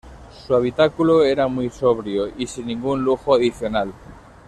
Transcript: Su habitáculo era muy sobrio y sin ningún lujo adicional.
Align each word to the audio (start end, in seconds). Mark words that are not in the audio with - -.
Su 0.47 0.55
habitáculo 0.55 1.23
era 1.23 1.47
muy 1.47 1.69
sobrio 1.69 2.25
y 2.35 2.47
sin 2.47 2.65
ningún 2.65 3.03
lujo 3.03 3.35
adicional. 3.35 3.93